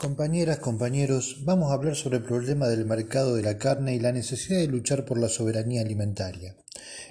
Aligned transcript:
Compañeras, 0.00 0.60
compañeros, 0.60 1.38
vamos 1.44 1.72
a 1.72 1.74
hablar 1.74 1.96
sobre 1.96 2.18
el 2.18 2.22
problema 2.22 2.68
del 2.68 2.86
mercado 2.86 3.34
de 3.34 3.42
la 3.42 3.58
carne 3.58 3.96
y 3.96 3.98
la 3.98 4.12
necesidad 4.12 4.60
de 4.60 4.68
luchar 4.68 5.04
por 5.04 5.18
la 5.18 5.28
soberanía 5.28 5.80
alimentaria. 5.80 6.54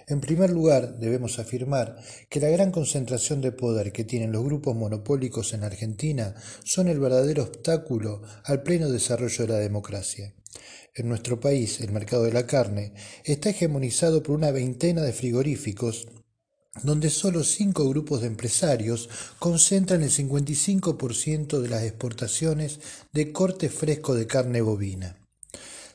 En 0.08 0.22
primer 0.22 0.52
lugar, 0.52 0.98
debemos 0.98 1.38
afirmar 1.38 1.98
que 2.30 2.40
la 2.40 2.48
gran 2.48 2.72
concentración 2.72 3.42
de 3.42 3.52
poder 3.52 3.92
que 3.92 4.06
tienen 4.06 4.32
los 4.32 4.46
grupos 4.46 4.74
monopólicos 4.74 5.54
en 5.54 5.66
Argentina 5.66 6.34
son 6.64 6.88
el 6.88 7.02
verdadero 7.02 7.44
obstáculo 7.44 8.22
al 8.46 8.64
pleno 8.64 8.90
desarrollo 8.90 9.46
de 9.46 9.52
la 9.52 9.60
democracia. 9.60 10.34
En 10.96 11.10
nuestro 11.10 11.42
país, 11.42 11.82
el 11.82 11.92
mercado 11.92 12.24
de 12.24 12.32
la 12.32 12.48
carne 12.48 12.94
está 13.26 13.50
hegemonizado 13.50 14.24
por 14.24 14.34
una 14.34 14.52
veintena 14.52 15.02
de 15.02 15.12
frigoríficos 15.12 16.08
donde 16.84 17.10
solo 17.10 17.44
cinco 17.44 17.88
grupos 17.90 18.22
de 18.22 18.28
empresarios 18.28 19.10
concentran 19.40 20.04
el 20.04 20.12
55% 20.12 21.60
de 21.60 21.70
las 21.70 21.84
exportaciones 21.84 22.80
de 23.14 23.32
corte 23.32 23.70
fresco 23.70 24.16
de 24.16 24.28
carne 24.28 24.62
bovina. 24.62 25.18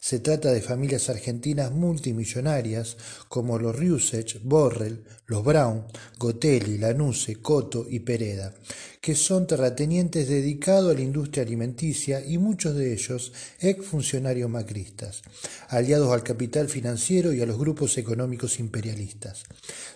Se 0.00 0.18
trata 0.18 0.50
de 0.50 0.60
familias 0.60 1.08
argentinas 1.10 1.70
multimillonarias 1.70 2.96
como 3.28 3.56
los 3.58 3.76
Riusech, 3.76 4.42
Borrell, 4.42 5.04
los 5.26 5.44
Brown, 5.44 5.84
Gotelli, 6.18 6.76
Lanuse, 6.78 7.36
Coto 7.36 7.86
y 7.88 8.00
Pereda, 8.00 8.52
que 9.02 9.16
son 9.16 9.48
terratenientes 9.48 10.28
dedicados 10.28 10.92
a 10.92 10.94
la 10.94 11.00
industria 11.00 11.42
alimenticia 11.42 12.24
y 12.24 12.38
muchos 12.38 12.76
de 12.76 12.92
ellos 12.92 13.32
exfuncionarios 13.58 14.48
macristas, 14.48 15.22
aliados 15.68 16.12
al 16.12 16.22
capital 16.22 16.68
financiero 16.68 17.32
y 17.32 17.42
a 17.42 17.46
los 17.46 17.58
grupos 17.58 17.98
económicos 17.98 18.60
imperialistas. 18.60 19.42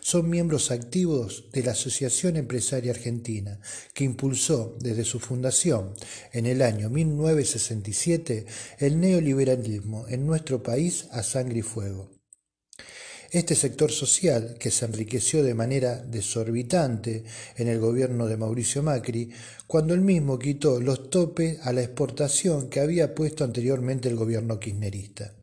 Son 0.00 0.28
miembros 0.28 0.72
activos 0.72 1.44
de 1.52 1.62
la 1.62 1.70
Asociación 1.70 2.36
Empresaria 2.36 2.90
Argentina, 2.90 3.60
que 3.94 4.02
impulsó 4.02 4.76
desde 4.80 5.04
su 5.04 5.20
fundación 5.20 5.94
en 6.32 6.46
el 6.46 6.60
año 6.60 6.90
1967 6.90 8.44
el 8.80 9.00
neoliberalismo 9.00 10.08
en 10.08 10.26
nuestro 10.26 10.64
país 10.64 11.06
a 11.12 11.22
sangre 11.22 11.60
y 11.60 11.62
fuego. 11.62 12.15
Este 13.36 13.54
sector 13.54 13.92
social, 13.92 14.56
que 14.58 14.70
se 14.70 14.86
enriqueció 14.86 15.42
de 15.42 15.52
manera 15.52 15.96
desorbitante 15.96 17.24
en 17.58 17.68
el 17.68 17.78
gobierno 17.78 18.26
de 18.28 18.38
Mauricio 18.38 18.82
Macri, 18.82 19.28
cuando 19.66 19.92
él 19.92 20.00
mismo 20.00 20.38
quitó 20.38 20.80
los 20.80 21.10
topes 21.10 21.58
a 21.60 21.74
la 21.74 21.82
exportación 21.82 22.70
que 22.70 22.80
había 22.80 23.14
puesto 23.14 23.44
anteriormente 23.44 24.08
el 24.08 24.16
gobierno 24.16 24.58
kirchnerista. 24.58 25.34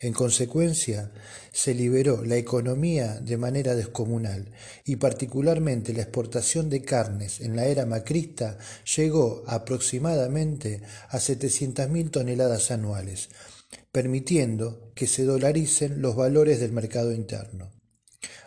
En 0.00 0.12
consecuencia, 0.12 1.12
se 1.52 1.72
liberó 1.72 2.24
la 2.24 2.34
economía 2.34 3.20
de 3.20 3.36
manera 3.36 3.76
descomunal 3.76 4.50
y 4.84 4.96
particularmente 4.96 5.92
la 5.92 6.02
exportación 6.02 6.68
de 6.68 6.82
carnes 6.82 7.40
en 7.42 7.54
la 7.54 7.66
era 7.66 7.86
macrista 7.86 8.58
llegó 8.96 9.44
aproximadamente 9.46 10.82
a 11.10 11.18
700.000 11.18 12.10
toneladas 12.10 12.72
anuales, 12.72 13.28
permitiendo 13.92 14.92
que 14.94 15.06
se 15.06 15.24
dolaricen 15.24 16.02
los 16.02 16.16
valores 16.16 16.60
del 16.60 16.72
mercado 16.72 17.12
interno. 17.12 17.70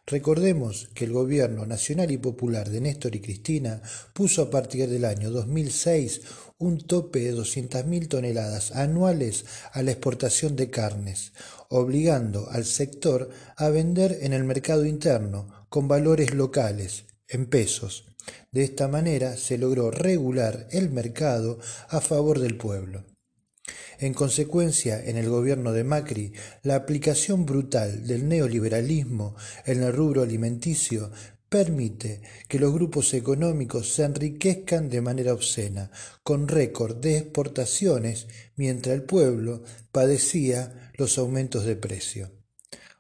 Recordemos 0.06 0.90
que 0.94 1.06
el 1.06 1.14
gobierno 1.14 1.66
nacional 1.66 2.12
y 2.12 2.18
popular 2.18 2.70
de 2.70 2.82
Néstor 2.82 3.16
y 3.16 3.22
Cristina 3.22 3.82
puso 4.14 4.42
a 4.42 4.50
partir 4.50 4.90
del 4.90 5.06
año 5.06 5.32
2006 5.32 6.22
un 6.58 6.80
tope 6.80 7.20
de 7.20 7.34
200.000 7.34 8.10
toneladas 8.10 8.74
anuales 8.74 9.46
a 9.72 9.82
la 9.82 9.92
exportación 9.92 10.58
de 10.58 10.70
carnes, 10.70 11.32
obligando 11.70 12.50
al 12.50 12.66
sector 12.66 13.30
a 13.56 13.70
vender 13.70 14.20
en 14.22 14.34
el 14.34 14.44
mercado 14.44 14.86
interno 14.86 15.68
con 15.70 15.88
valores 15.88 16.34
locales, 16.34 17.06
en 17.28 17.46
pesos. 17.46 18.06
De 18.52 18.64
esta 18.64 18.88
manera 18.88 19.38
se 19.38 19.58
logró 19.58 19.90
regular 19.90 20.68
el 20.72 20.90
mercado 20.90 21.60
a 21.90 22.02
favor 22.02 22.40
del 22.40 22.58
pueblo. 22.58 23.06
En 24.04 24.14
consecuencia, 24.14 25.02
en 25.02 25.16
el 25.16 25.30
gobierno 25.30 25.72
de 25.72 25.86
Macri, 25.86 26.34
la 26.62 26.76
aplicación 26.76 27.46
brutal 27.46 28.06
del 28.06 28.28
neoliberalismo 28.28 29.38
en 29.66 29.82
el 29.82 29.94
rubro 29.94 30.23
alimenticio 30.23 31.10
permite 31.48 32.22
que 32.50 32.60
los 32.60 32.73
grupos 32.73 33.14
económicos 33.14 33.94
se 33.94 34.04
enriquezcan 34.04 34.89
de 34.89 35.00
manera 35.00 35.33
obscena, 35.33 35.89
con 36.22 36.50
récord 36.50 36.98
de 36.98 37.20
exportaciones, 37.20 38.27
mientras 38.58 38.94
el 38.94 39.04
pueblo 39.04 39.64
padecía 39.94 40.92
los 40.98 41.17
aumentos 41.17 41.64
de 41.64 41.77
precio. 41.77 42.42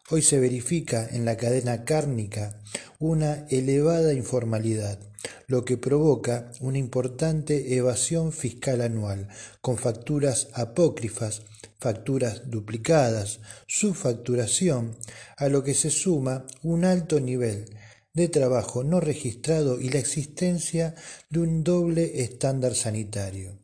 Hoy 0.09 0.21
se 0.21 0.37
verifica 0.37 1.07
en 1.09 1.23
la 1.23 1.37
cadena 1.37 1.85
cárnica 1.85 2.59
una 2.99 3.45
elevada 3.49 4.13
informalidad, 4.13 4.99
lo 5.47 5.63
que 5.63 5.77
provoca 5.77 6.51
una 6.59 6.77
importante 6.77 7.77
evasión 7.77 8.33
fiscal 8.33 8.81
anual, 8.81 9.29
con 9.61 9.77
facturas 9.77 10.49
apócrifas, 10.53 11.43
facturas 11.79 12.49
duplicadas, 12.49 13.39
subfacturación, 13.65 14.97
a 15.37 15.47
lo 15.47 15.63
que 15.63 15.73
se 15.73 15.89
suma 15.89 16.45
un 16.63 16.83
alto 16.83 17.21
nivel 17.21 17.65
de 18.13 18.27
trabajo 18.27 18.83
no 18.83 18.99
registrado 18.99 19.79
y 19.79 19.89
la 19.89 19.99
existencia 19.99 20.95
de 21.29 21.39
un 21.39 21.63
doble 21.63 22.21
estándar 22.23 22.75
sanitario. 22.75 23.62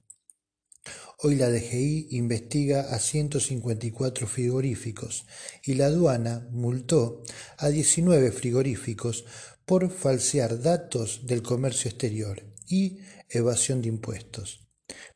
Hoy 1.22 1.36
la 1.36 1.50
DGI 1.50 2.08
investiga 2.12 2.94
a 2.94 2.98
154 2.98 4.26
frigoríficos 4.26 5.26
y 5.66 5.74
la 5.74 5.88
aduana 5.88 6.48
multó 6.50 7.24
a 7.58 7.68
19 7.68 8.32
frigoríficos 8.32 9.26
por 9.66 9.92
falsear 9.92 10.62
datos 10.62 11.26
del 11.26 11.42
comercio 11.42 11.90
exterior 11.90 12.42
y 12.70 13.00
evasión 13.28 13.82
de 13.82 13.90
impuestos. 13.90 14.70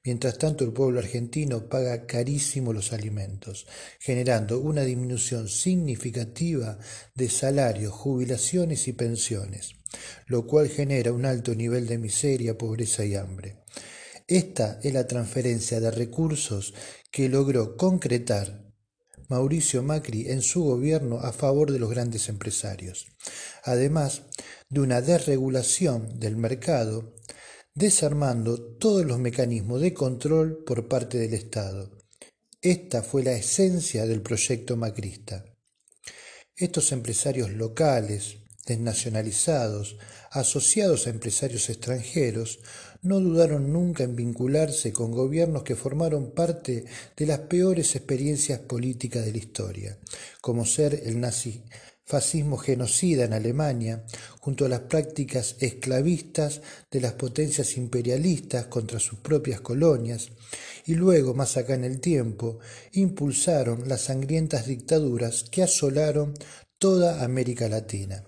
Mientras 0.04 0.38
tanto, 0.38 0.66
el 0.66 0.74
pueblo 0.74 1.00
argentino 1.00 1.70
paga 1.70 2.06
carísimo 2.06 2.74
los 2.74 2.92
alimentos, 2.92 3.66
generando 3.98 4.60
una 4.60 4.82
disminución 4.82 5.48
significativa 5.48 6.80
de 7.16 7.30
salarios, 7.30 7.94
jubilaciones 7.94 8.90
y 8.90 8.92
pensiones, 8.92 9.76
lo 10.28 10.46
cual 10.48 10.68
genera 10.68 11.14
un 11.14 11.26
alto 11.26 11.56
nivel 11.56 11.88
de 11.88 11.98
miseria, 11.98 12.58
pobreza 12.58 13.06
y 13.06 13.16
hambre. 13.16 13.63
Esta 14.34 14.80
es 14.82 14.92
la 14.92 15.06
transferencia 15.06 15.80
de 15.80 15.92
recursos 15.92 16.74
que 17.12 17.30
logró 17.30 17.78
concretar 17.78 18.74
Mauricio 19.30 19.84
Macri 19.84 20.32
en 20.32 20.42
su 20.42 20.64
gobierno 20.64 21.20
a 21.20 21.32
favor 21.32 21.72
de 21.72 21.78
los 21.78 21.92
grandes 21.92 22.30
empresarios, 22.30 23.06
además 23.64 24.24
de 24.72 24.80
una 24.80 25.02
desregulación 25.02 26.20
del 26.20 26.36
mercado, 26.36 27.14
desarmando 27.76 28.60
todos 28.78 29.06
los 29.06 29.20
mecanismos 29.20 29.82
de 29.82 29.94
control 29.94 30.64
por 30.66 30.88
parte 30.88 31.20
del 31.20 31.36
Estado. 31.36 31.92
Esta 32.60 33.04
fue 33.04 33.22
la 33.22 33.34
esencia 33.34 34.08
del 34.08 34.24
proyecto 34.24 34.76
macrista. 34.76 35.46
Estos 36.56 36.92
empresarios 36.92 37.52
locales, 37.52 38.38
desnacionalizados, 38.66 39.98
asociados 40.32 41.06
a 41.06 41.10
empresarios 41.10 41.70
extranjeros, 41.70 42.60
no 43.02 43.20
dudaron 43.20 43.74
nunca 43.74 44.04
en 44.04 44.16
vincularse 44.16 44.94
con 44.94 45.12
gobiernos 45.12 45.64
que 45.64 45.76
formaron 45.76 46.32
parte 46.32 46.86
de 47.18 47.26
las 47.26 47.40
peores 47.40 47.96
experiencias 47.96 48.60
políticas 48.60 49.26
de 49.26 49.34
la 49.34 49.38
historia, 49.38 49.98
como 50.40 50.66
ser 50.66 51.02
el 51.06 51.20
nazifascismo 51.20 52.58
genocida 52.58 53.26
en 53.26 53.34
Alemania, 53.34 54.06
junto 54.40 54.66
a 54.66 54.70
las 54.70 54.82
prácticas 54.82 55.58
esclavistas 55.60 56.62
de 56.90 57.02
las 57.02 57.14
potencias 57.14 57.76
imperialistas 57.76 58.68
contra 58.68 59.00
sus 59.00 59.20
propias 59.20 59.60
colonias, 59.60 60.30
y 60.86 60.96
luego, 60.96 61.34
más 61.34 61.58
acá 61.58 61.74
en 61.74 61.84
el 61.84 62.00
tiempo, 62.00 62.60
impulsaron 62.94 63.90
las 63.90 64.04
sangrientas 64.04 64.66
dictaduras 64.66 65.44
que 65.44 65.64
asolaron 65.64 66.34
toda 66.78 67.24
América 67.24 67.68
Latina. 67.68 68.24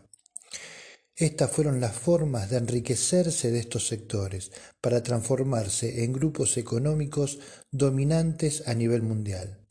Estas 1.17 1.49
fueron 1.49 1.79
las 1.79 1.95
formas 1.95 2.49
de 2.49 2.57
enriquecerse 2.57 3.49
de 3.49 3.59
estos 3.59 3.87
sectores 3.87 4.51
para 4.81 5.01
transformarse 5.01 6.03
en 6.03 6.11
grupos 6.11 6.57
económicos 6.57 7.39
dominantes 7.71 8.67
a 8.67 8.73
nivel 8.73 9.01
mundial. 9.01 9.65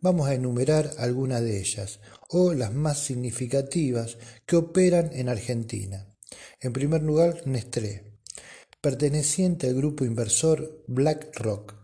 Vamos 0.00 0.28
a 0.28 0.34
enumerar 0.34 0.90
algunas 0.98 1.40
de 1.42 1.60
ellas, 1.60 2.00
o 2.28 2.52
las 2.52 2.74
más 2.74 2.98
significativas 2.98 4.18
que 4.44 4.56
operan 4.56 5.10
en 5.12 5.28
Argentina. 5.28 6.12
En 6.60 6.72
primer 6.72 7.02
lugar, 7.02 7.46
Nestlé, 7.46 8.20
perteneciente 8.80 9.68
al 9.68 9.74
grupo 9.74 10.04
inversor 10.04 10.84
BlackRock, 10.88 11.76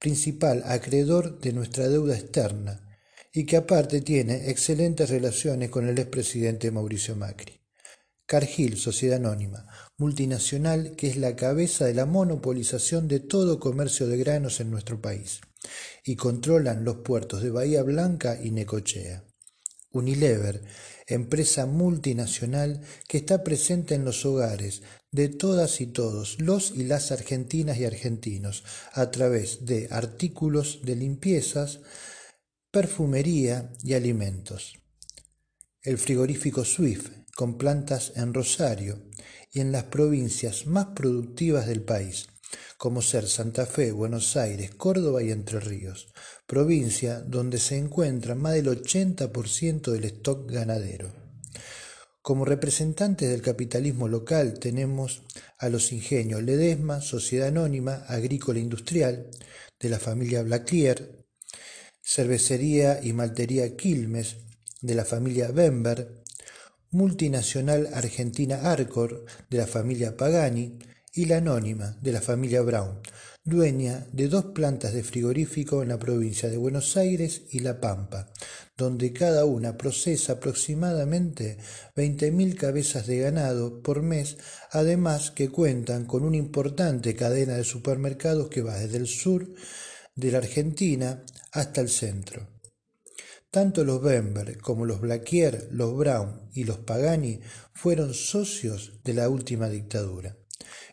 principal 0.00 0.64
acreedor 0.66 1.38
de 1.38 1.52
nuestra 1.52 1.88
deuda 1.88 2.16
externa, 2.16 2.98
y 3.32 3.46
que 3.46 3.56
aparte 3.56 4.00
tiene 4.00 4.50
excelentes 4.50 5.08
relaciones 5.08 5.70
con 5.70 5.88
el 5.88 5.96
expresidente 6.00 6.72
Mauricio 6.72 7.14
Macri. 7.14 7.59
Cargill, 8.30 8.76
sociedad 8.76 9.16
anónima, 9.16 9.66
multinacional 9.98 10.94
que 10.94 11.08
es 11.08 11.16
la 11.16 11.34
cabeza 11.34 11.86
de 11.86 11.94
la 11.94 12.06
monopolización 12.06 13.08
de 13.08 13.18
todo 13.18 13.58
comercio 13.58 14.06
de 14.06 14.18
granos 14.18 14.60
en 14.60 14.70
nuestro 14.70 15.00
país, 15.00 15.40
y 16.04 16.14
controlan 16.14 16.84
los 16.84 16.98
puertos 16.98 17.42
de 17.42 17.50
Bahía 17.50 17.82
Blanca 17.82 18.38
y 18.40 18.52
Necochea. 18.52 19.24
Unilever, 19.90 20.62
empresa 21.08 21.66
multinacional 21.66 22.82
que 23.08 23.18
está 23.18 23.42
presente 23.42 23.96
en 23.96 24.04
los 24.04 24.24
hogares 24.24 24.82
de 25.10 25.28
todas 25.28 25.80
y 25.80 25.88
todos 25.88 26.38
los 26.38 26.70
y 26.70 26.84
las 26.84 27.10
argentinas 27.10 27.78
y 27.78 27.84
argentinos 27.84 28.62
a 28.92 29.10
través 29.10 29.66
de 29.66 29.88
artículos 29.90 30.82
de 30.84 30.94
limpiezas, 30.94 31.80
perfumería 32.70 33.72
y 33.82 33.94
alimentos. 33.94 34.79
El 35.82 35.96
frigorífico 35.96 36.62
Swift, 36.66 37.08
con 37.34 37.56
plantas 37.56 38.12
en 38.14 38.34
Rosario 38.34 39.02
y 39.50 39.60
en 39.60 39.72
las 39.72 39.84
provincias 39.84 40.66
más 40.66 40.88
productivas 40.88 41.66
del 41.66 41.80
país, 41.80 42.26
como 42.76 43.00
ser 43.00 43.26
Santa 43.26 43.64
Fe, 43.64 43.90
Buenos 43.90 44.36
Aires, 44.36 44.74
Córdoba 44.74 45.22
y 45.22 45.30
Entre 45.30 45.58
Ríos, 45.58 46.12
provincia 46.46 47.20
donde 47.20 47.56
se 47.56 47.78
encuentra 47.78 48.34
más 48.34 48.52
del 48.56 48.66
80% 48.66 49.90
del 49.90 50.04
stock 50.04 50.52
ganadero. 50.52 51.14
Como 52.20 52.44
representantes 52.44 53.30
del 53.30 53.40
capitalismo 53.40 54.06
local 54.06 54.58
tenemos 54.58 55.22
a 55.56 55.70
los 55.70 55.92
ingenios 55.92 56.42
Ledesma, 56.42 57.00
Sociedad 57.00 57.48
Anónima 57.48 58.04
Agrícola 58.06 58.58
Industrial, 58.58 59.30
de 59.78 59.88
la 59.88 59.98
familia 59.98 60.42
Blaquier, 60.42 61.24
Cervecería 62.02 63.00
y 63.02 63.14
Maltería 63.14 63.78
Quilmes, 63.78 64.36
de 64.80 64.94
la 64.94 65.04
familia 65.04 65.50
Bember, 65.50 66.22
Multinacional 66.90 67.88
Argentina 67.94 68.72
Arcor, 68.72 69.24
de 69.48 69.58
la 69.58 69.66
familia 69.66 70.16
Pagani, 70.16 70.78
y 71.12 71.24
la 71.24 71.38
Anónima, 71.38 71.98
de 72.00 72.12
la 72.12 72.20
familia 72.20 72.62
Brown, 72.62 73.00
dueña 73.42 74.06
de 74.12 74.28
dos 74.28 74.46
plantas 74.46 74.92
de 74.92 75.02
frigorífico 75.02 75.82
en 75.82 75.88
la 75.88 75.98
provincia 75.98 76.48
de 76.48 76.56
Buenos 76.56 76.96
Aires 76.96 77.42
y 77.50 77.60
La 77.60 77.80
Pampa, 77.80 78.28
donde 78.76 79.12
cada 79.12 79.44
una 79.44 79.76
procesa 79.76 80.34
aproximadamente 80.34 81.58
20.000 81.96 82.54
cabezas 82.54 83.06
de 83.08 83.18
ganado 83.18 83.82
por 83.82 84.02
mes, 84.02 84.38
además 84.70 85.32
que 85.32 85.48
cuentan 85.48 86.06
con 86.06 86.22
una 86.22 86.36
importante 86.36 87.16
cadena 87.16 87.56
de 87.56 87.64
supermercados 87.64 88.48
que 88.48 88.62
va 88.62 88.78
desde 88.78 88.98
el 88.98 89.08
sur 89.08 89.52
de 90.14 90.30
la 90.30 90.38
Argentina 90.38 91.24
hasta 91.50 91.80
el 91.80 91.88
centro. 91.88 92.59
Tanto 93.50 93.84
los 93.84 94.00
Bember 94.00 94.58
como 94.58 94.86
los 94.86 95.00
Blaquier, 95.00 95.68
los 95.72 95.96
Brown 95.96 96.48
y 96.54 96.64
los 96.64 96.78
Pagani 96.78 97.40
fueron 97.72 98.14
socios 98.14 98.92
de 99.02 99.14
la 99.14 99.28
última 99.28 99.68
dictadura. 99.68 100.36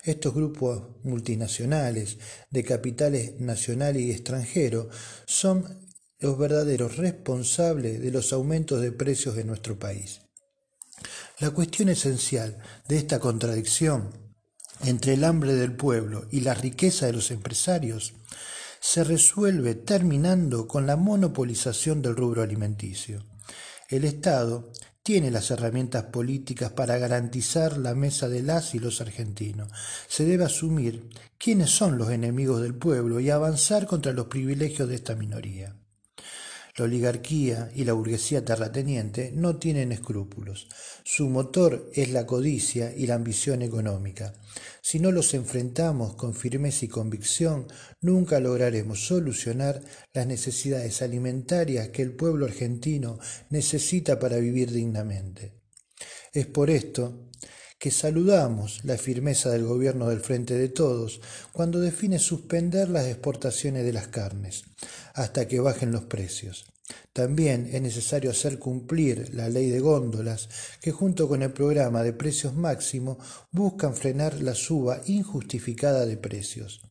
Estos 0.04 0.34
grupos 0.34 1.04
multinacionales 1.04 2.18
de 2.50 2.64
capitales 2.64 3.40
nacional 3.40 3.98
y 3.98 4.10
extranjero 4.10 4.90
son 5.26 5.86
los 6.20 6.38
verdaderos 6.40 6.98
responsables 6.98 8.02
de 8.02 8.10
los 8.10 8.34
aumentos 8.34 8.82
de 8.82 8.92
precios 8.92 9.38
en 9.38 9.48
nuestro 9.48 9.78
país. 9.78 10.22
La 11.40 11.52
cuestión 11.52 11.90
esencial 11.90 12.58
de 12.88 12.98
esta 12.98 13.20
contradicción 13.20 14.10
entre 14.84 15.14
el 15.14 15.24
hambre 15.26 15.54
del 15.54 15.76
pueblo 15.76 16.28
y 16.32 16.42
la 16.42 16.56
riqueza 16.56 17.06
de 17.06 17.14
los 17.14 17.30
empresarios 17.30 18.14
se 18.80 19.04
resuelve 19.04 19.76
terminando 19.76 20.68
con 20.68 20.88
la 20.88 20.96
monopolización 20.96 22.02
del 22.02 22.16
rubro 22.16 22.42
alimenticio. 22.42 23.24
El 23.90 24.04
Estado 24.04 24.72
tiene 25.04 25.32
las 25.32 25.52
herramientas 25.52 26.04
políticas 26.04 26.72
para 26.72 26.98
garantizar 26.98 27.78
la 27.78 27.96
mesa 27.96 28.28
de 28.28 28.44
las 28.44 28.76
y 28.76 28.80
los 28.80 29.00
argentinos. 29.00 29.70
Se 30.10 30.26
debe 30.26 30.44
asumir 30.44 31.10
quiénes 31.38 31.70
son 31.70 31.98
los 31.98 32.10
enemigos 32.10 32.62
del 32.62 32.76
pueblo 32.76 33.22
y 33.22 33.30
avanzar 33.30 33.88
contra 33.88 34.12
los 34.12 34.28
privilegios 34.28 34.90
de 34.90 34.96
esta 34.96 35.16
minoría. 35.16 35.76
La 36.78 36.86
oligarquía 36.86 37.72
y 37.74 37.86
la 37.86 37.94
burguesía 37.94 38.46
terrateniente 38.46 39.32
no 39.34 39.58
tienen 39.58 39.92
escrúpulos. 39.92 40.68
Su 41.04 41.28
motor 41.28 41.90
es 41.96 42.12
la 42.12 42.28
codicia 42.28 42.94
y 42.96 43.08
la 43.08 43.16
ambición 43.16 43.64
económica. 43.64 44.36
Si 44.82 45.00
no 45.00 45.12
los 45.12 45.34
enfrentamos 45.34 46.14
con 46.14 46.36
firmeza 46.36 46.86
y 46.86 46.88
convicción, 46.88 47.66
nunca 48.00 48.40
lograremos 48.40 49.08
solucionar 49.08 49.82
las 50.14 50.28
necesidades 50.28 51.02
alimentarias 51.02 51.90
que 51.90 52.04
el 52.04 52.12
pueblo 52.12 52.46
argentino 52.46 53.18
necesita 53.50 54.20
para 54.20 54.38
vivir 54.38 54.72
dignamente. 54.72 55.54
Es 56.32 56.46
por 56.46 56.70
esto 56.70 57.28
que 57.78 57.92
saludamos 57.92 58.84
la 58.84 58.98
firmeza 58.98 59.50
del 59.50 59.66
gobierno 59.66 60.10
del 60.10 60.20
Frente 60.20 60.56
de 60.56 60.70
Todos 60.70 61.22
cuando 61.52 61.80
define 61.80 62.20
suspender 62.20 62.90
las 62.90 63.06
exportaciones 63.06 63.86
de 63.86 63.94
las 63.94 64.08
carnes 64.08 64.64
hasta 65.14 65.48
que 65.48 65.60
bajen 65.60 65.92
los 65.92 66.06
precios. 66.06 66.66
También 67.14 67.70
es 67.72 67.82
necesario 67.82 68.32
hacer 68.32 68.60
cumplir 68.60 69.34
la 69.34 69.50
ley 69.50 69.70
de 69.70 69.80
góndolas 69.80 70.50
que 70.82 70.92
junto 70.92 71.28
con 71.28 71.44
el 71.44 71.52
programa 71.52 72.02
de 72.04 72.14
precios 72.14 72.56
máximo 72.56 73.20
buscan 73.52 73.96
frenar 73.96 74.42
la 74.42 74.56
suba 74.56 75.02
injustificada 75.06 76.06
de 76.06 76.18
precios. 76.18 76.82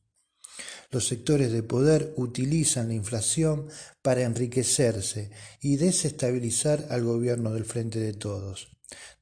Los 0.91 1.09
sectores 1.09 1.51
de 1.51 1.63
poder 1.63 2.13
utilizan 2.17 2.89
la 2.89 2.95
inflación 2.95 3.69
para 4.03 4.23
enriquecerse 4.23 5.31
y 5.61 5.77
desestabilizar 5.77 6.87
al 6.91 7.03
gobierno 7.03 7.53
del 7.53 7.65
Frente 7.65 7.99
de 7.99 8.13
Todos. 8.13 8.69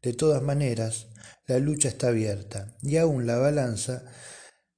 De 0.03 0.13
todas 0.13 0.43
maneras, 0.43 1.07
la 1.47 1.59
lucha 1.59 1.89
está 1.89 2.09
abierta 2.09 2.77
y 2.83 2.97
aún 2.97 3.27
la 3.27 3.37
balanza 3.37 4.05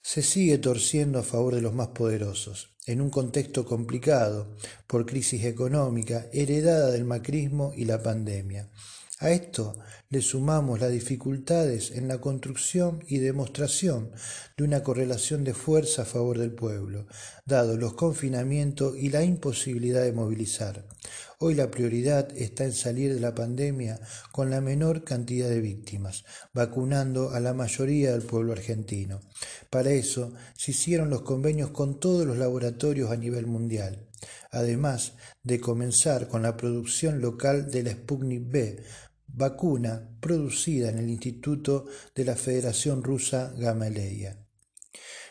se 0.02 0.22
sigue 0.22 0.58
torciendo 0.58 1.18
a 1.18 1.22
favor 1.22 1.54
de 1.54 1.62
los 1.62 1.74
más 1.74 1.88
poderosos, 1.88 2.76
en 2.86 3.00
un 3.00 3.10
contexto 3.10 3.64
complicado 3.64 4.56
por 4.86 5.04
crisis 5.04 5.44
económica 5.44 6.26
heredada 6.32 6.90
del 6.90 7.04
macrismo 7.04 7.72
y 7.76 7.84
la 7.84 8.02
pandemia. 8.02 8.70
A 9.18 9.30
esto 9.30 9.78
le 10.10 10.20
sumamos 10.20 10.78
las 10.78 10.92
dificultades 10.92 11.90
en 11.90 12.06
la 12.06 12.20
construcción 12.20 13.02
y 13.08 13.18
demostración 13.18 14.12
de 14.58 14.64
una 14.64 14.82
correlación 14.82 15.42
de 15.42 15.54
fuerza 15.54 16.02
a 16.02 16.04
favor 16.04 16.38
del 16.38 16.52
pueblo, 16.52 17.06
dado 17.46 17.78
los 17.78 17.94
confinamientos 17.94 18.94
y 18.96 19.08
la 19.08 19.24
imposibilidad 19.24 20.02
de 20.02 20.12
movilizar. 20.12 20.86
Hoy 21.38 21.55
la 21.55 21.71
prioridad 21.71 22.35
está 22.35 22.65
en 22.65 22.73
salir 22.73 23.12
de 23.12 23.21
la 23.21 23.35
pandemia 23.35 24.00
con 24.33 24.49
la 24.49 24.62
menor 24.62 25.05
cantidad 25.05 25.50
de 25.50 25.61
víctimas, 25.61 26.25
vacunando 26.55 27.33
a 27.33 27.41
la 27.41 27.53
mayoría 27.53 28.12
del 28.12 28.23
pueblo 28.23 28.53
argentino. 28.53 29.21
Para 29.69 29.91
eso 29.91 30.33
se 30.56 30.71
hicieron 30.71 31.11
los 31.11 31.23
convenios 31.23 31.73
con 31.73 32.00
todos 32.00 32.27
los 32.27 32.38
laboratorios 32.38 33.11
a 33.11 33.19
nivel 33.19 33.47
mundial, 33.47 34.09
además 34.50 35.12
de 35.43 35.61
comenzar 35.61 36.29
con 36.29 36.41
la 36.41 36.56
producción 36.56 37.21
local 37.21 37.71
de 37.71 37.83
la 37.83 37.91
Sputnik 37.91 38.50
B, 38.50 38.83
vacuna 39.27 40.17
producida 40.21 40.88
en 40.88 40.97
el 40.97 41.11
Instituto 41.11 41.85
de 42.15 42.25
la 42.25 42.37
Federación 42.37 43.03
Rusa 43.03 43.53
Gamaleya. 43.59 44.43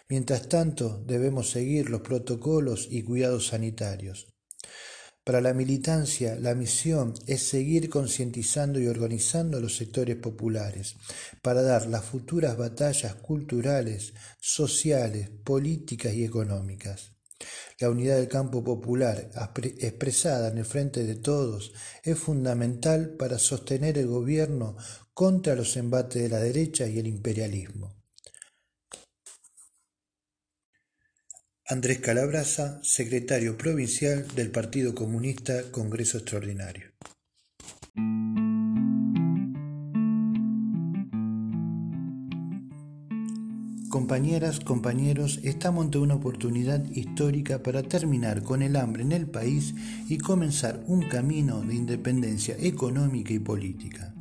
Mientras 0.08 0.50
tanto, 0.50 1.04
debemos 1.08 1.50
seguir 1.50 1.90
los 1.90 2.02
protocolos 2.02 2.88
y 2.92 3.02
cuidados 3.02 3.48
sanitarios. 3.48 4.35
Para 5.26 5.42
la 5.42 5.56
militancia, 5.56 6.36
la 6.36 6.54
misión 6.54 7.16
es 7.26 7.42
seguir 7.42 7.90
concientizando 7.90 8.80
y 8.80 8.86
organizando 8.86 9.58
a 9.58 9.60
los 9.60 9.76
sectores 9.76 10.18
populares 10.18 10.98
para 11.42 11.64
dar 11.64 11.88
las 11.88 12.06
futuras 12.06 12.56
batallas 12.58 13.16
culturales, 13.16 14.14
sociales, 14.40 15.32
políticas 15.44 16.14
y 16.14 16.24
económicas. 16.24 17.14
La 17.80 17.90
unidad 17.90 18.18
del 18.18 18.28
campo 18.28 18.64
popular, 18.64 19.32
expresada 19.80 20.50
en 20.50 20.60
el 20.60 20.66
frente 20.66 21.04
de 21.04 21.16
todos, 21.16 21.74
es 22.04 22.20
fundamental 22.20 23.16
para 23.18 23.40
sostener 23.40 23.98
el 23.98 24.06
gobierno 24.06 24.78
contra 25.16 25.56
los 25.56 25.76
embates 25.76 26.22
de 26.22 26.30
la 26.30 26.40
derecha 26.40 26.86
y 26.86 27.00
el 27.00 27.08
imperialismo. 27.08 27.95
Andrés 31.68 31.98
Calabraza, 31.98 32.80
secretario 32.84 33.58
provincial 33.58 34.28
del 34.36 34.52
Partido 34.52 34.94
Comunista, 34.94 35.72
Congreso 35.72 36.20
Extraordinario. 36.20 36.92
Compañeras, 43.90 44.60
compañeros, 44.60 45.40
estamos 45.42 45.86
ante 45.86 45.98
una 45.98 46.14
oportunidad 46.14 46.86
histórica 46.92 47.64
para 47.64 47.82
terminar 47.82 48.44
con 48.44 48.62
el 48.62 48.76
hambre 48.76 49.02
en 49.02 49.12
el 49.12 49.26
país 49.26 49.74
y 50.08 50.20
comenzar 50.20 50.84
un 50.86 51.10
camino 51.10 51.62
de 51.62 51.74
independencia 51.74 52.56
económica 52.60 53.34
y 53.34 53.40
política 53.40 54.14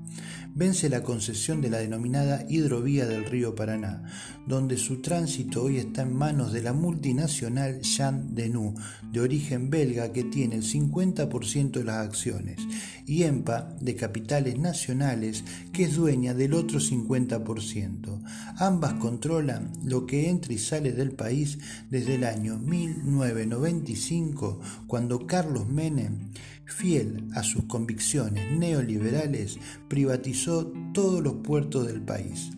vence 0.55 0.89
la 0.89 1.03
concesión 1.03 1.61
de 1.61 1.69
la 1.69 1.79
denominada 1.79 2.47
hidrovía 2.49 3.07
del 3.07 3.25
río 3.25 3.57
Paraná, 3.57 4.05
donde 4.47 4.77
su 4.77 5.03
tránsito 5.03 5.65
hoy 5.65 5.79
está 5.79 6.03
en 6.03 6.15
manos 6.15 6.53
de 6.53 6.63
la 6.63 6.73
multinacional 6.73 7.81
Jean 7.81 8.33
Denou, 8.35 8.75
de 9.11 9.21
origen 9.21 9.71
belga 9.71 10.13
que 10.13 10.23
tiene 10.23 10.55
el 10.57 10.63
50% 10.63 11.73
de 11.73 11.85
las 11.85 12.07
acciones, 12.07 12.61
y 13.07 13.25
EMPA, 13.25 13.75
de 13.81 13.97
capitales 13.97 14.59
nacionales, 14.59 15.43
que 15.73 15.85
es 15.85 15.97
dueña 15.97 16.35
del 16.35 16.53
otro 16.55 16.79
50%. 16.79 18.23
Ambas 18.57 18.95
controlan 18.95 19.73
lo 19.83 20.07
que 20.07 20.31
entra 20.31 20.53
y 20.53 20.59
sale 20.59 20.93
del 20.93 21.11
país 21.13 21.59
desde 21.91 22.15
el 22.15 22.23
año 22.25 22.59
1995, 22.59 24.61
cuando 24.87 25.27
Carlos 25.27 25.69
Menem 25.69 26.29
fiel 26.67 27.29
a 27.35 27.43
sus 27.43 27.65
convicciones 27.65 28.51
neoliberales, 28.53 29.59
privatizó 29.89 30.73
todos 30.93 31.23
los 31.23 31.35
puertos 31.35 31.87
del 31.87 32.03
país. 32.03 32.51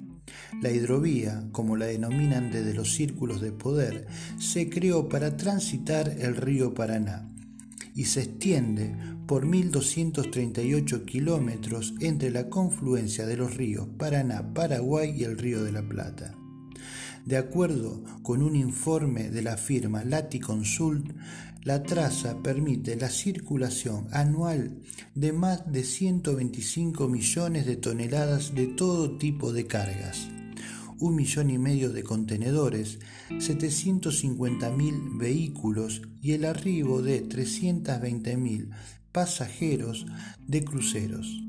La 0.62 0.70
hidrovía, 0.70 1.48
como 1.52 1.76
la 1.76 1.86
denominan 1.86 2.50
desde 2.50 2.75
los 2.75 2.94
círculos 2.94 3.40
de 3.40 3.52
poder, 3.52 4.06
se 4.38 4.70
creó 4.70 5.08
para 5.08 5.36
transitar 5.36 6.08
el 6.08 6.36
río 6.36 6.72
Paraná 6.75 7.28
y 7.94 8.04
se 8.04 8.22
extiende 8.22 8.94
por 9.26 9.46
1.238 9.46 11.04
kilómetros 11.04 11.94
entre 12.00 12.30
la 12.30 12.48
confluencia 12.48 13.26
de 13.26 13.36
los 13.36 13.56
ríos 13.56 13.88
Paraná, 13.98 14.54
Paraguay 14.54 15.14
y 15.16 15.25
el 15.25 15.38
río 15.38 15.64
de 15.64 15.72
la 15.72 15.82
Plata. 15.82 16.34
De 17.25 17.37
acuerdo 17.37 18.02
con 18.23 18.43
un 18.43 18.55
informe 18.55 19.31
de 19.31 19.43
la 19.43 19.57
firma 19.57 20.05
Laticonsult, 20.05 21.12
la 21.64 21.83
traza 21.83 22.40
permite 22.43 22.95
la 22.95 23.11
circulación 23.11 24.07
anual 24.12 24.83
de 25.16 25.33
más 25.33 25.73
de 25.73 25.83
125 25.83 27.09
millones 27.09 27.66
de 27.66 27.75
toneladas 27.76 28.55
de 28.55 28.69
todo 28.69 29.19
tipo 29.19 29.52
de 29.52 29.66
cargas, 29.66 30.28
un 31.00 31.16
millón 31.16 31.50
y 31.50 31.59
medio 31.59 31.90
de 31.90 32.05
contenedores, 32.05 33.00
750.000 33.31 35.19
vehículos 35.19 36.02
y 36.23 36.35
el 36.35 36.45
arribo 36.45 37.02
de 37.02 37.28
320.000 37.28 38.71
pasajeros 39.11 40.07
de 40.47 40.64
cruceros 40.64 41.43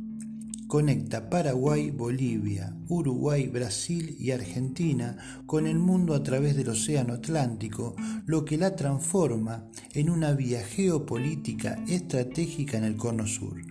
conecta 0.68 1.30
Paraguay, 1.30 1.92
Bolivia, 1.92 2.76
Uruguay, 2.90 3.48
Brasil 3.48 4.16
y 4.20 4.32
Argentina 4.32 5.18
con 5.46 5.66
el 5.66 5.80
mundo 5.80 6.14
a 6.14 6.24
través 6.24 6.56
del 6.56 6.70
Océano 6.70 7.14
Atlántico, 7.14 7.96
lo 8.26 8.44
que 8.44 8.58
la 8.58 8.76
transforma 8.76 9.66
en 9.94 10.10
una 10.10 10.34
vía 10.34 10.62
geopolítica 10.62 11.80
estratégica 11.88 12.78
en 12.78 12.84
el 12.84 12.98
Cono 12.98 13.26
Sur. 13.28 13.62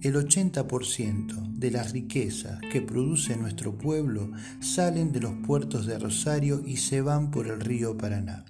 El 0.00 0.16
80% 0.16 1.54
de 1.54 1.70
las 1.70 1.92
riquezas 1.92 2.60
que 2.70 2.82
produce 2.82 3.36
nuestro 3.36 3.78
pueblo 3.78 4.30
salen 4.60 5.12
de 5.12 5.20
los 5.20 5.32
puertos 5.46 5.86
de 5.86 5.98
Rosario 5.98 6.62
y 6.66 6.76
se 6.76 7.00
van 7.00 7.30
por 7.30 7.46
el 7.46 7.60
río 7.60 7.96
Paraná, 7.96 8.44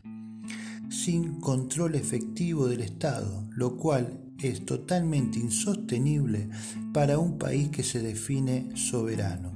sin 0.89 1.41
control 1.41 1.95
efectivo 1.95 2.67
del 2.67 2.81
Estado, 2.81 3.47
lo 3.51 3.77
cual 3.77 4.24
es 4.43 4.65
totalmente 4.65 5.39
insostenible 5.39 6.49
para 6.93 7.19
un 7.19 7.39
país 7.39 7.69
que 7.69 7.83
se 7.83 8.01
define 8.01 8.77
soberano. 8.77 9.53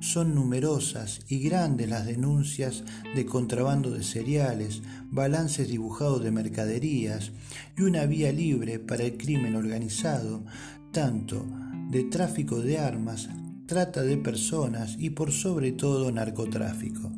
Son 0.00 0.34
numerosas 0.34 1.20
y 1.28 1.40
grandes 1.40 1.90
las 1.90 2.06
denuncias 2.06 2.84
de 3.14 3.26
contrabando 3.26 3.90
de 3.90 4.02
cereales, 4.02 4.82
balances 5.10 5.68
dibujados 5.68 6.24
de 6.24 6.30
mercaderías 6.30 7.32
y 7.76 7.82
una 7.82 8.06
vía 8.06 8.32
libre 8.32 8.78
para 8.78 9.04
el 9.04 9.18
crimen 9.18 9.56
organizado, 9.56 10.42
tanto 10.90 11.46
de 11.90 12.04
tráfico 12.04 12.60
de 12.60 12.78
armas, 12.78 13.28
trata 13.66 14.02
de 14.02 14.16
personas 14.16 14.96
y 14.98 15.10
por 15.10 15.32
sobre 15.32 15.72
todo 15.72 16.10
narcotráfico. 16.10 17.12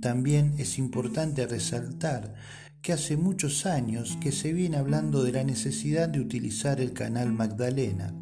También 0.00 0.54
es 0.58 0.78
importante 0.78 1.46
resaltar 1.46 2.34
que 2.82 2.92
hace 2.92 3.16
muchos 3.16 3.64
años 3.64 4.18
que 4.20 4.32
se 4.32 4.52
viene 4.52 4.76
hablando 4.76 5.22
de 5.22 5.30
la 5.30 5.44
necesidad 5.44 6.08
de 6.08 6.18
utilizar 6.18 6.80
el 6.80 6.92
canal 6.92 7.32
Magdalena, 7.32 8.12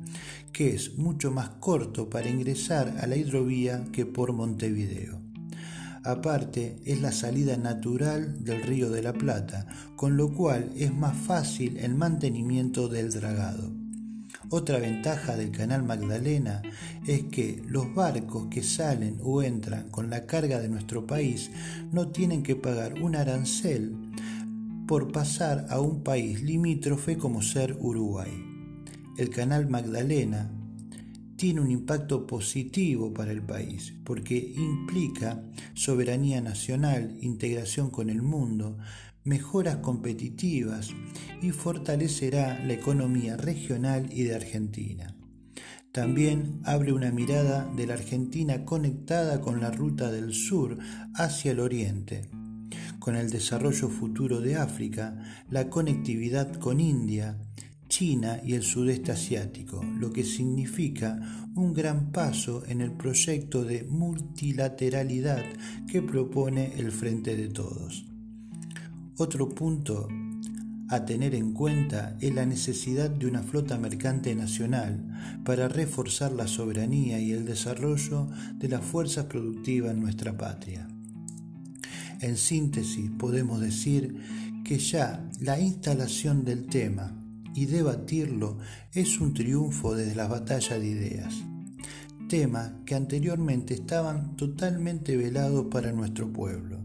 que 0.53 0.75
es 0.75 0.99
mucho 0.99 1.31
más 1.31 1.49
corto 1.61 2.11
para 2.11 2.29
ingresar 2.29 2.99
a 3.01 3.07
la 3.07 3.17
hidrovía 3.17 3.87
que 3.91 4.05
por 4.05 4.35
Montevideo. 4.35 5.19
Aparte, 6.05 6.77
es 6.85 7.01
la 7.01 7.11
salida 7.11 7.57
natural 7.57 8.45
del 8.45 8.63
río 8.63 8.91
de 8.91 9.03
la 9.03 9.15
Plata, 9.15 9.67
con 9.97 10.19
lo 10.19 10.33
cual 10.35 10.71
es 10.77 10.93
más 10.93 11.17
fácil 11.17 11.79
el 11.79 11.95
mantenimiento 11.95 12.89
del 12.89 13.11
dragado. 13.11 13.71
Otra 14.53 14.79
ventaja 14.79 15.37
del 15.37 15.53
canal 15.53 15.85
Magdalena 15.85 16.61
es 17.07 17.25
que 17.25 17.63
los 17.67 17.95
barcos 17.95 18.49
que 18.51 18.63
salen 18.63 19.19
o 19.23 19.43
entran 19.43 19.89
con 19.91 20.11
la 20.11 20.27
carga 20.27 20.59
de 20.59 20.69
nuestro 20.69 21.07
país 21.07 21.51
no 21.93 22.09
tienen 22.09 22.43
que 22.43 22.57
pagar 22.57 23.01
un 23.01 23.15
arancel 23.15 23.95
por 24.91 25.13
pasar 25.13 25.67
a 25.71 25.79
un 25.79 26.03
país 26.03 26.43
limítrofe 26.43 27.17
como 27.17 27.43
ser 27.43 27.77
Uruguay. 27.79 28.33
El 29.17 29.31
canal 29.31 29.71
Magdalena 29.71 30.51
tiene 31.37 31.61
un 31.61 31.71
impacto 31.71 32.27
positivo 32.27 33.15
para 33.15 33.31
el 33.31 33.41
país 33.41 33.95
porque 34.05 34.37
implica 34.37 35.45
soberanía 35.75 36.41
nacional, 36.41 37.17
integración 37.21 37.91
con 37.91 38.11
el 38.11 38.21
mundo, 38.21 38.79
mejoras 39.23 39.77
competitivas 39.77 40.91
y 41.41 41.53
fortalecerá 41.53 42.59
la 42.67 42.73
economía 42.73 43.37
regional 43.37 44.09
y 44.13 44.25
de 44.25 44.35
Argentina. 44.35 45.15
También 45.93 46.63
abre 46.65 46.93
una 46.93 47.13
mirada 47.13 47.73
de 47.77 47.87
la 47.87 47.95
Argentina 47.95 48.65
conectada 48.65 49.41
con 49.41 49.61
la 49.61 49.71
ruta 49.71 50.11
del 50.11 50.35
sur 50.35 50.79
hacia 51.15 51.53
el 51.53 51.61
oriente, 51.61 52.29
con 53.01 53.17
el 53.17 53.31
desarrollo 53.31 53.89
futuro 53.89 54.41
de 54.41 54.55
África, 54.55 55.19
la 55.51 55.69
conectividad 55.69 56.55
con 56.61 56.79
India, 56.79 57.37
China 57.89 58.41
y 58.45 58.55
el 58.55 58.63
sudeste 58.63 59.11
asiático, 59.11 59.83
lo 59.99 60.13
que 60.13 60.23
significa 60.23 61.19
un 61.57 61.75
gran 61.75 62.13
paso 62.13 62.63
en 62.69 62.81
el 62.81 62.93
proyecto 62.93 63.65
de 63.65 63.83
multilateralidad 63.83 65.43
que 65.89 66.01
propone 66.01 66.75
el 66.79 66.93
Frente 66.93 67.35
de 67.35 67.49
Todos. 67.49 68.05
Otro 69.17 69.49
punto 69.49 70.07
a 70.89 71.05
tener 71.05 71.35
en 71.35 71.53
cuenta 71.53 72.17
es 72.21 72.35
la 72.35 72.47
necesidad 72.47 73.11
de 73.11 73.27
una 73.27 73.43
flota 73.43 73.79
mercante 73.79 74.35
nacional 74.35 75.41
para 75.45 75.69
reforzar 75.69 76.33
la 76.33 76.47
soberanía 76.47 77.21
y 77.21 77.33
el 77.33 77.45
desarrollo 77.45 78.29
de 78.55 78.69
las 78.69 78.85
fuerzas 78.85 79.27
productivas 79.27 79.93
en 79.93 80.01
nuestra 80.01 80.37
patria. 80.37 80.89
En 82.21 82.37
síntesis, 82.37 83.11
podemos 83.19 83.61
decir 83.61 84.15
que 84.65 84.79
ya 84.79 85.27
la 85.41 85.59
instalación 85.59 86.45
del 86.45 86.67
tema 86.67 87.17
y 87.55 87.67
debatirlo 87.67 88.59
es 88.93 89.21
un 89.21 89.33
triunfo 89.33 89.95
desde 89.95 90.15
la 90.15 90.29
batalla 90.29 90.79
de 90.79 90.87
ideas. 90.87 91.35
Temas 92.29 92.73
que 92.85 92.95
anteriormente 92.95 93.75
estaban 93.75 94.37
totalmente 94.37 95.17
velados 95.17 95.67
para 95.71 95.93
nuestro 95.93 96.33
pueblo, 96.33 96.85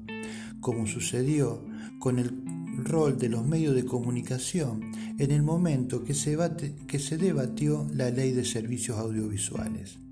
como 0.61 0.87
sucedió 0.87 1.65
con 1.99 2.17
el 2.17 2.31
rol 2.77 3.17
de 3.17 3.29
los 3.29 3.45
medios 3.45 3.75
de 3.75 3.85
comunicación 3.85 4.91
en 5.19 5.31
el 5.31 5.43
momento 5.43 6.03
que 6.03 6.13
que 6.87 6.99
se 6.99 7.17
debatió 7.17 7.87
la 7.93 8.09
ley 8.09 8.31
de 8.31 8.45
servicios 8.45 8.97
audiovisuales. 8.97 10.04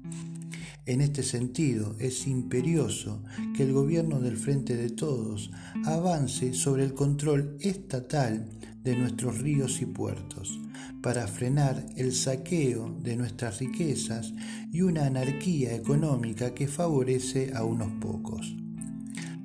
En 0.85 0.99
este 0.99 1.23
sentido, 1.23 1.95
es 1.97 2.27
imperioso 2.27 3.23
que 3.55 3.63
el 3.63 3.71
gobierno 3.71 4.19
del 4.19 4.35
Frente 4.35 4.75
de 4.75 4.89
Todos 4.89 5.49
avance 5.85 6.53
sobre 6.53 6.83
el 6.83 6.93
control 6.93 7.55
estatal 7.61 8.49
de 8.83 8.97
nuestros 8.97 9.39
ríos 9.39 9.81
y 9.81 9.85
puertos, 9.85 10.59
para 11.01 11.25
frenar 11.27 11.85
el 11.95 12.11
saqueo 12.11 12.97
de 13.01 13.15
nuestras 13.15 13.59
riquezas 13.59 14.33
y 14.73 14.81
una 14.81 15.05
anarquía 15.05 15.73
económica 15.73 16.53
que 16.53 16.67
favorece 16.67 17.53
a 17.55 17.63
unos 17.63 17.93
pocos. 18.01 18.53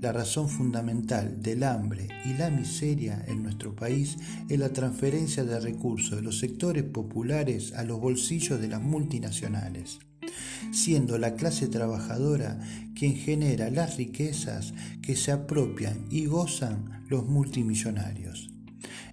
La 0.00 0.10
razón 0.10 0.48
fundamental 0.48 1.40
del 1.40 1.62
hambre 1.62 2.08
y 2.24 2.34
la 2.34 2.50
miseria 2.50 3.24
en 3.28 3.44
nuestro 3.44 3.76
país 3.76 4.16
es 4.48 4.58
la 4.58 4.72
transferencia 4.72 5.44
de 5.44 5.60
recursos 5.60 6.16
de 6.16 6.22
los 6.22 6.38
sectores 6.38 6.82
populares 6.82 7.72
a 7.74 7.84
los 7.84 8.00
bolsillos 8.00 8.60
de 8.60 8.68
las 8.68 8.82
multinacionales 8.82 10.00
siendo 10.72 11.18
la 11.18 11.34
clase 11.34 11.68
trabajadora 11.68 12.60
quien 12.94 13.16
genera 13.16 13.70
las 13.70 13.96
riquezas 13.96 14.74
que 15.02 15.16
se 15.16 15.32
apropian 15.32 16.06
y 16.10 16.26
gozan 16.26 17.04
los 17.08 17.26
multimillonarios. 17.26 18.50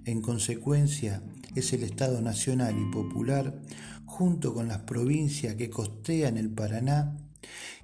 En 0.05 0.21
consecuencia, 0.21 1.21
es 1.55 1.73
el 1.73 1.83
Estado 1.83 2.21
Nacional 2.21 2.75
y 2.77 2.91
Popular, 2.91 3.61
junto 4.05 4.53
con 4.53 4.67
las 4.67 4.79
provincias 4.79 5.55
que 5.55 5.69
costean 5.69 6.37
el 6.37 6.49
Paraná, 6.49 7.17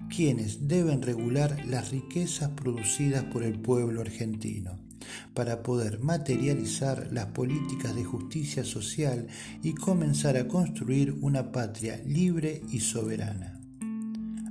quienes 0.10 0.68
deben 0.68 1.02
regular 1.02 1.66
las 1.66 1.92
riquezas 1.92 2.50
producidas 2.52 3.24
por 3.26 3.44
el 3.44 3.60
pueblo 3.60 4.02
argentino 4.02 4.91
para 5.34 5.64
poder 5.64 6.00
materializar 6.00 7.10
las 7.12 7.28
políticas 7.28 7.96
de 7.96 8.04
justicia 8.04 8.64
social 8.64 9.28
y 9.64 9.74
comenzar 9.74 10.38
a 10.38 10.48
construir 10.48 11.16
una 11.22 11.52
patria 11.52 12.02
libre 12.06 12.62
y 12.70 12.80
soberana. 12.80 13.60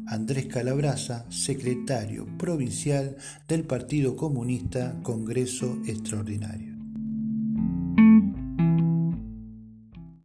Andrés 0.06 0.46
Calabraza, 0.46 1.24
secretario 1.30 2.26
provincial 2.36 3.16
del 3.46 3.62
Partido 3.62 4.16
Comunista 4.16 4.98
Congreso 5.04 5.78
Extraordinario. 5.86 6.69